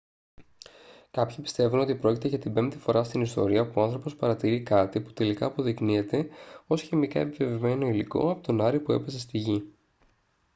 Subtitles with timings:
[1.11, 5.01] κάποιοι πιστεύουν ότι πρόκειται για την πέμπτη φορά στην ιστορία που ο άνθρωπος παρατηρεί κάτι
[5.01, 6.27] που τελικά αποδεικνύεται
[6.67, 9.71] ως χημικά επιβεβαιωμένο υλικό από τον άρη που έπεσε στη γη